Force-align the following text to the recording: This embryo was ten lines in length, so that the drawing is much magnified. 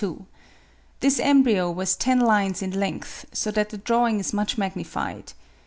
This 1.01 1.19
embryo 1.19 1.69
was 1.69 1.95
ten 1.95 2.19
lines 2.19 2.63
in 2.63 2.71
length, 2.71 3.27
so 3.33 3.51
that 3.51 3.69
the 3.69 3.77
drawing 3.77 4.19
is 4.19 4.33
much 4.33 4.57
magnified. 4.57 5.33